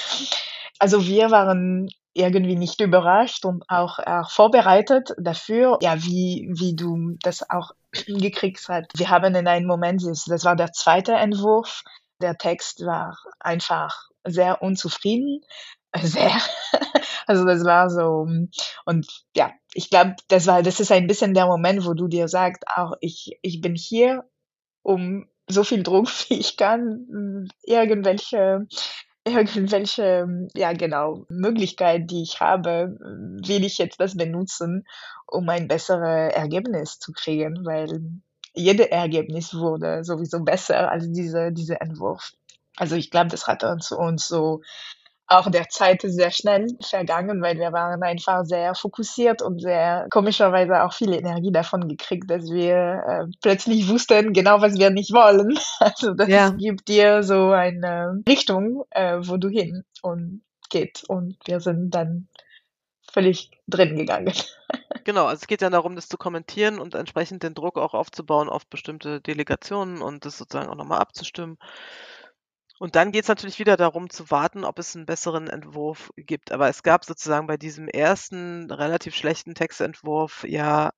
[0.79, 7.19] also wir waren irgendwie nicht überrascht und auch, auch vorbereitet dafür, ja, wie, wie du
[7.23, 7.73] das auch
[8.07, 8.87] gekriegt hast.
[8.97, 11.83] Wir haben in einem Moment, das war der zweite Entwurf,
[12.23, 15.43] der Text war einfach sehr unzufrieden,
[16.01, 16.33] sehr,
[17.27, 18.27] also das war so,
[18.85, 22.29] und ja, ich glaube, das war, das ist ein bisschen der Moment, wo du dir
[22.29, 24.25] sagst, auch ich, ich bin hier,
[24.83, 28.67] um so viel Druck wie ich kann, irgendwelche
[29.25, 34.85] irgendwelche, ja genau, Möglichkeit, die ich habe, will ich jetzt das benutzen,
[35.27, 38.01] um ein besseres Ergebnis zu kriegen, weil
[38.55, 42.33] jedes Ergebnis wurde sowieso besser als diese, dieser Entwurf.
[42.77, 44.61] Also ich glaube, das hat uns, uns so
[45.39, 50.07] auch der Zeit ist sehr schnell vergangen, weil wir waren einfach sehr fokussiert und sehr
[50.11, 55.13] komischerweise auch viel Energie davon gekriegt, dass wir äh, plötzlich wussten genau, was wir nicht
[55.13, 55.59] wollen.
[55.81, 56.51] Also das ja.
[56.51, 62.29] gibt dir so eine Richtung, äh, wo du hin und geht und wir sind dann
[63.13, 64.33] völlig drin gegangen.
[65.05, 68.49] Genau, also es geht ja darum, das zu kommentieren und entsprechend den Druck auch aufzubauen
[68.49, 71.59] auf bestimmte Delegationen und das sozusagen auch nochmal abzustimmen.
[72.79, 76.53] Und dann geht es natürlich wieder darum zu warten, ob es einen besseren Entwurf gibt.
[76.53, 80.91] Aber es gab sozusagen bei diesem ersten relativ schlechten Textentwurf ja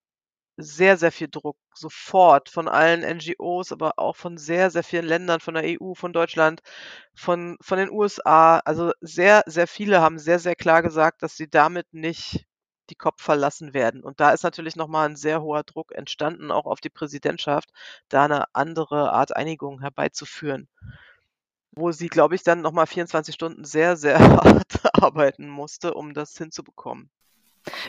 [0.57, 5.41] sehr, sehr viel Druck sofort von allen NGOs, aber auch von sehr, sehr vielen Ländern,
[5.41, 6.63] von der EU, von Deutschland,
[7.15, 8.59] von, von den USA.
[8.65, 12.47] Also sehr, sehr viele haben sehr, sehr klar gesagt, dass sie damit nicht
[12.91, 14.05] die COP verlassen werden.
[14.05, 17.71] Und da ist natürlich nochmal ein sehr hoher Druck entstanden, auch auf die Präsidentschaft,
[18.09, 20.69] da eine andere Art Einigung herbeizuführen
[21.77, 26.37] wo sie, glaube ich, dann nochmal 24 Stunden sehr, sehr hart arbeiten musste, um das
[26.37, 27.11] hinzubekommen.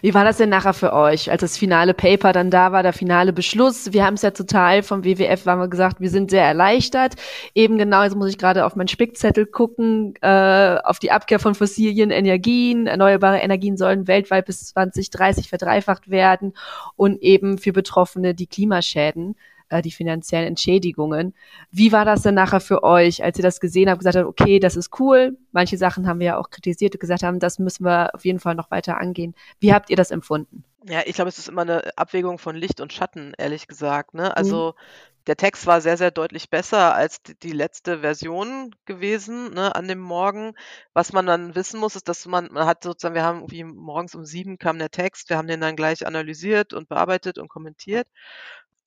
[0.02, 2.94] Wie war das denn nachher für euch, als das finale Paper dann da war, der
[2.94, 3.92] finale Beschluss?
[3.92, 7.16] Wir haben es ja total vom WWF, haben wir gesagt, wir sind sehr erleichtert.
[7.54, 11.56] Eben genau, jetzt muss ich gerade auf meinen Spickzettel gucken, äh, auf die Abkehr von
[11.56, 12.88] fossilen Energien.
[12.88, 16.54] Erneuerbare Energien sollen weltweit bis 2030 verdreifacht werden
[16.96, 19.36] und eben für Betroffene die Klimaschäden
[19.70, 21.34] äh, die finanziellen Entschädigungen.
[21.72, 24.60] Wie war das denn nachher für euch, als ihr das gesehen habt, gesagt habt, okay,
[24.60, 25.38] das ist cool.
[25.52, 28.40] Manche Sachen haben wir ja auch kritisiert und gesagt haben, das müssen wir auf jeden
[28.40, 29.36] Fall noch weiter angehen.
[29.60, 30.64] Wie habt ihr das empfunden?
[30.88, 34.14] Ja, ich glaube, es ist immer eine Abwägung von Licht und Schatten, ehrlich gesagt.
[34.14, 34.26] Ne?
[34.26, 34.32] Mhm.
[34.36, 34.82] Also mhm.
[35.26, 40.00] der Text war sehr, sehr deutlich besser als die letzte Version gewesen ne, an dem
[40.00, 40.54] Morgen.
[40.94, 44.14] Was man dann wissen muss, ist, dass man, man hat sozusagen, wir haben irgendwie morgens
[44.14, 48.08] um sieben kam der Text, wir haben den dann gleich analysiert und bearbeitet und kommentiert.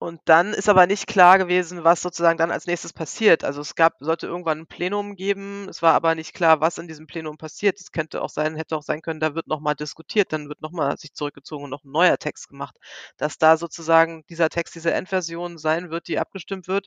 [0.00, 3.42] Und dann ist aber nicht klar gewesen, was sozusagen dann als nächstes passiert.
[3.42, 5.68] Also es gab, sollte irgendwann ein Plenum geben.
[5.68, 7.80] Es war aber nicht klar, was in diesem Plenum passiert.
[7.80, 10.96] Es könnte auch sein, hätte auch sein können, da wird nochmal diskutiert, dann wird nochmal
[10.98, 12.76] sich zurückgezogen und noch ein neuer Text gemacht.
[13.16, 16.86] Dass da sozusagen dieser Text, diese Endversion sein wird, die abgestimmt wird,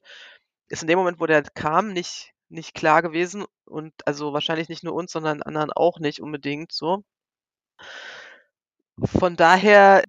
[0.69, 3.45] ist in dem Moment, wo der kam, nicht, nicht klar gewesen.
[3.65, 7.03] Und also wahrscheinlich nicht nur uns, sondern anderen auch nicht unbedingt so.
[9.03, 10.03] Von daher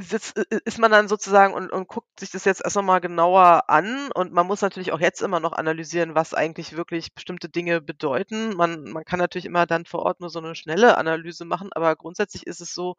[0.00, 4.10] sitzt, ist man dann sozusagen und, und guckt sich das jetzt erst nochmal genauer an
[4.12, 8.54] und man muss natürlich auch jetzt immer noch analysieren, was eigentlich wirklich bestimmte Dinge bedeuten.
[8.56, 11.96] Man, man kann natürlich immer dann vor Ort nur so eine schnelle Analyse machen, aber
[11.96, 12.96] grundsätzlich ist es so,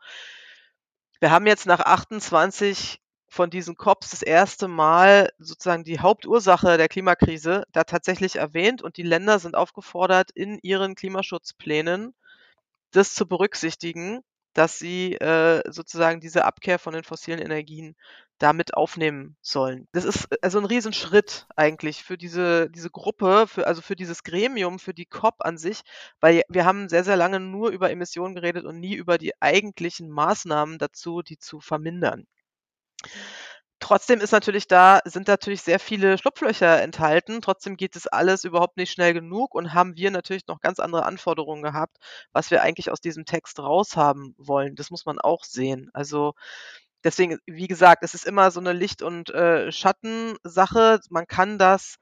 [1.20, 6.90] wir haben jetzt nach 28 von diesen COPs das erste Mal sozusagen die Hauptursache der
[6.90, 12.14] Klimakrise da tatsächlich erwähnt und die Länder sind aufgefordert, in ihren Klimaschutzplänen
[12.92, 14.22] das zu berücksichtigen
[14.54, 17.96] dass sie äh, sozusagen diese Abkehr von den fossilen Energien
[18.42, 19.88] damit aufnehmen sollen.
[19.92, 24.24] Das ist äh, also ein Riesenschritt eigentlich für diese, diese Gruppe, für, also für dieses
[24.24, 25.82] Gremium, für die COP an sich,
[26.20, 30.10] weil wir haben sehr, sehr lange nur über Emissionen geredet und nie über die eigentlichen
[30.10, 32.26] Maßnahmen dazu, die zu vermindern.
[33.82, 37.42] Trotzdem ist natürlich da, sind natürlich sehr viele Schlupflöcher enthalten.
[37.42, 41.04] Trotzdem geht es alles überhaupt nicht schnell genug und haben wir natürlich noch ganz andere
[41.06, 41.98] Anforderungen gehabt,
[42.32, 44.76] was wir eigentlich aus diesem Text raushaben wollen.
[44.76, 45.90] Das muss man auch sehen.
[45.94, 46.34] Also
[47.04, 51.00] deswegen, wie gesagt, es ist immer so eine Licht- und äh, Schattensache.
[51.10, 51.98] Man kann das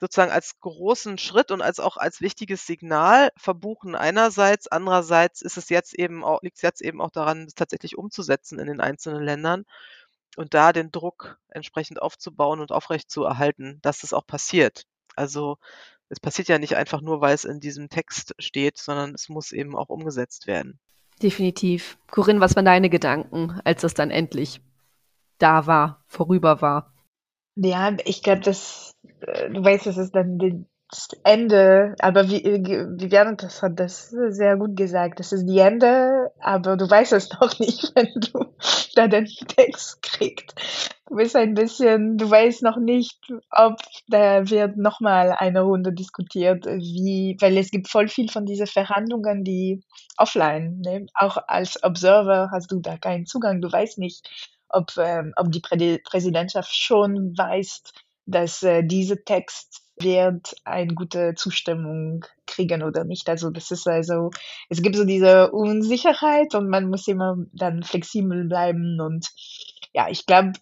[0.00, 4.66] sozusagen als großen Schritt und als auch als wichtiges Signal verbuchen einerseits.
[4.66, 8.58] Andererseits ist es jetzt eben auch, liegt es jetzt eben auch daran, das tatsächlich umzusetzen
[8.58, 9.64] in den einzelnen Ländern
[10.36, 14.84] und da den Druck entsprechend aufzubauen und aufrechtzuerhalten, dass es auch passiert.
[15.16, 15.58] Also
[16.08, 19.52] es passiert ja nicht einfach nur, weil es in diesem Text steht, sondern es muss
[19.52, 20.78] eben auch umgesetzt werden.
[21.22, 21.98] Definitiv.
[22.10, 24.60] Corinne, was waren deine Gedanken, als das dann endlich
[25.38, 26.92] da war, vorüber war?
[27.56, 30.66] Ja, ich glaube, dass äh, du weißt, dass es dann den,
[31.24, 35.20] Ende, aber wie, Viviane das hat das sehr gut gesagt.
[35.20, 38.54] Das ist die Ende, aber du weißt es noch nicht, wenn du
[38.94, 40.54] da den Text kriegst.
[41.08, 43.18] Du bist ein bisschen, du weißt noch nicht,
[43.50, 43.76] ob
[44.08, 49.44] da wird nochmal eine Runde diskutiert, wie, weil es gibt voll viel von diesen Verhandlungen,
[49.44, 49.82] die
[50.18, 51.06] offline, ne?
[51.14, 53.60] auch als Observer hast du da keinen Zugang.
[53.60, 54.28] Du weißt nicht,
[54.68, 57.82] ob, ähm, ob die Prä Präsidentschaft schon weiß,
[58.26, 63.28] dass äh, dieser Text wird eine gute Zustimmung kriegen oder nicht.
[63.28, 64.30] Also das ist also,
[64.68, 69.28] es gibt so diese Unsicherheit und man muss immer dann flexibel bleiben und
[69.92, 70.52] ja, ich glaube,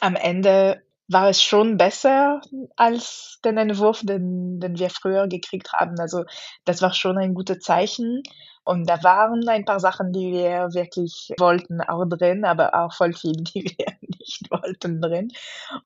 [0.00, 2.40] am Ende war es schon besser
[2.76, 5.98] als den Entwurf, den, den wir früher gekriegt haben.
[5.98, 6.24] Also
[6.64, 8.22] das war schon ein gutes Zeichen.
[8.64, 13.12] Und da waren ein paar Sachen, die wir wirklich wollten, auch drin, aber auch voll
[13.12, 13.86] viel, die wir
[14.18, 15.32] nicht wollten drin.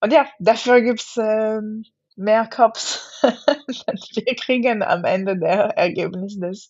[0.01, 1.85] Und ja, dafür gibt's ähm,
[2.17, 6.69] mehr Cops, wir kriegen am Ende der Ergebnis des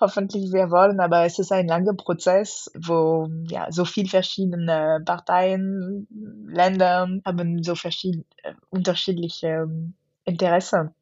[0.00, 6.08] hoffentlich wir wollen, aber es ist ein langer Prozess, wo ja so viele verschiedene Parteien,
[6.48, 8.24] Länder haben so verschiedene
[8.70, 10.94] unterschiedliche ähm, Interessen.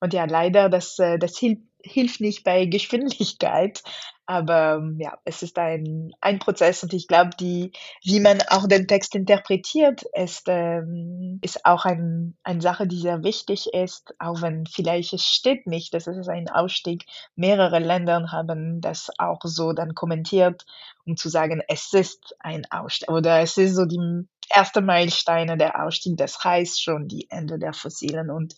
[0.00, 3.82] Und ja, leider, das, äh, das hilft hilft nicht bei Geschwindigkeit,
[4.30, 8.86] aber ähm, ja, es ist ein, ein Prozess und ich glaube, wie man auch den
[8.86, 14.66] Text interpretiert, ist, ähm, ist auch ein, eine Sache, die sehr wichtig ist, auch wenn
[14.66, 17.06] vielleicht es steht nicht, dass es ist ein Ausstieg.
[17.34, 20.64] Mehrere Länder haben das auch so dann kommentiert,
[21.04, 25.84] um zu sagen, es ist ein Ausstieg oder es ist so die erste Meilensteine der
[25.84, 28.54] Ausstieg, das heißt schon die Ende der Fossilen und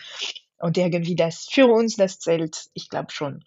[0.59, 3.45] und irgendwie das für uns, das zählt, ich glaube schon.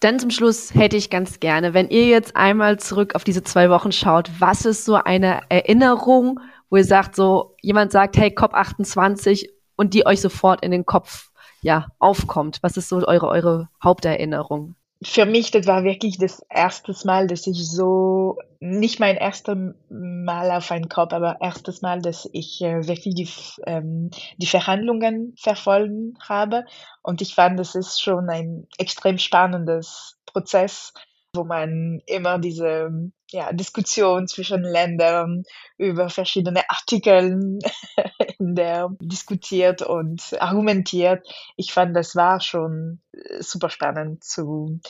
[0.00, 3.70] Dann zum Schluss hätte ich ganz gerne, wenn ihr jetzt einmal zurück auf diese zwei
[3.70, 9.48] Wochen schaut, was ist so eine Erinnerung, wo ihr sagt, so jemand sagt, hey, COP28
[9.76, 11.30] und die euch sofort in den Kopf
[11.62, 12.58] ja aufkommt.
[12.62, 14.76] Was ist so eure eure Haupterinnerung?
[15.02, 19.56] Für mich, das war wirklich das erste Mal, dass ich so, nicht mein erstes
[19.90, 23.28] Mal auf einen Kopf, aber erstes Mal, dass ich äh, wirklich die,
[23.66, 26.64] ähm, die Verhandlungen verfolgen habe.
[27.02, 30.94] Und ich fand, das ist schon ein extrem spannendes Prozess,
[31.36, 32.90] wo man immer diese
[33.30, 35.42] ja, Diskussion zwischen Ländern
[35.78, 37.58] über verschiedene Artikel
[38.36, 41.26] Stunden der diskutiert und argumentiert.
[41.56, 44.80] Ich fand, das war schon äh, super spannend zu,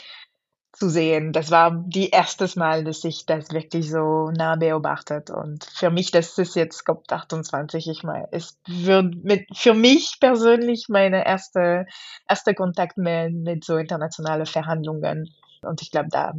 [0.72, 1.32] zu sehen.
[1.32, 5.30] Das war die erstes Mal, dass ich das wirklich so nah beobachtet.
[5.30, 10.86] Und für mich, das ist jetzt COP28, ich meine, es wird mit, für mich persönlich
[10.88, 11.86] meine erste,
[12.28, 15.32] erste Kontakt mit, mit so internationalen Verhandlungen.
[15.66, 16.34] Und ich glaube, da,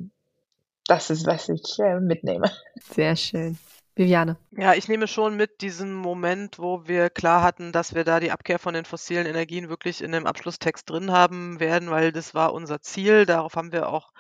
[0.86, 2.52] das ist, was ich äh, mitnehme.
[2.94, 3.58] Sehr schön.
[3.98, 4.38] Viviane.
[4.52, 8.32] Ja, ich nehme schon mit diesen Moment, wo wir klar hatten, dass wir da die
[8.32, 12.54] Abkehr von den fossilen Energien wirklich in dem Abschlusstext drin haben werden, weil das war
[12.54, 13.26] unser Ziel.
[13.26, 14.12] Darauf haben wir auch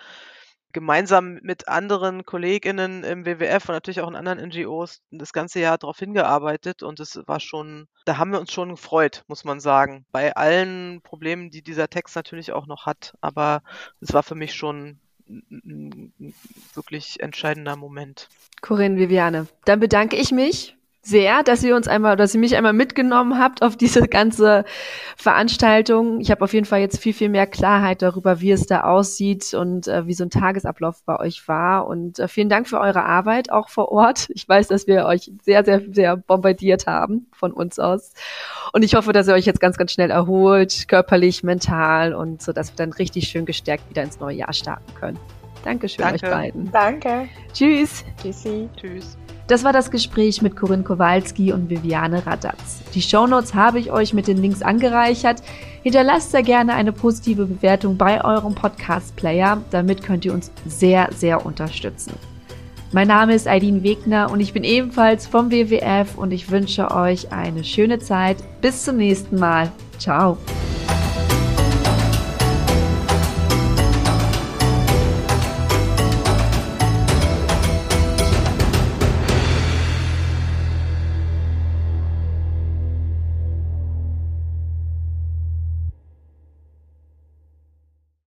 [0.77, 5.79] gemeinsam mit anderen KollegInnen im WWF und natürlich auch in anderen NGOs das ganze Jahr
[5.79, 10.05] darauf hingearbeitet und es war schon, da haben wir uns schon gefreut, muss man sagen.
[10.11, 13.63] Bei allen Problemen, die dieser Text natürlich auch noch hat, aber
[14.01, 16.13] es war für mich schon ein
[16.75, 18.29] wirklich entscheidender Moment.
[18.61, 20.76] Corinne Viviane, dann bedanke ich mich
[21.07, 24.65] sehr, dass ihr uns einmal, dass ihr mich einmal mitgenommen habt auf diese ganze
[25.15, 26.19] Veranstaltung.
[26.19, 29.53] Ich habe auf jeden Fall jetzt viel, viel mehr Klarheit darüber, wie es da aussieht
[29.53, 31.87] und äh, wie so ein Tagesablauf bei euch war.
[31.87, 34.29] Und äh, vielen Dank für eure Arbeit auch vor Ort.
[34.29, 38.13] Ich weiß, dass wir euch sehr, sehr, sehr bombardiert haben von uns aus.
[38.73, 42.51] Und ich hoffe, dass ihr euch jetzt ganz, ganz schnell erholt, körperlich, mental und so,
[42.51, 45.19] dass wir dann richtig schön gestärkt wieder ins neue Jahr starten können.
[45.63, 46.25] Dankeschön Danke.
[46.25, 46.71] euch beiden.
[46.71, 47.29] Danke.
[47.53, 48.03] Tschüss.
[48.21, 48.69] Tschüssi.
[48.75, 49.17] Tschüss.
[49.47, 52.81] Das war das Gespräch mit Corinne Kowalski und Viviane Radatz.
[52.93, 55.41] Die Shownotes habe ich euch mit den Links angereichert.
[55.83, 59.61] Hinterlasst sehr gerne eine positive Bewertung bei eurem Podcast-Player.
[59.71, 62.13] Damit könnt ihr uns sehr, sehr unterstützen.
[62.91, 67.31] Mein Name ist Aidin Wegner und ich bin ebenfalls vom WWF und ich wünsche euch
[67.31, 68.37] eine schöne Zeit.
[68.61, 69.71] Bis zum nächsten Mal.
[69.97, 70.37] Ciao.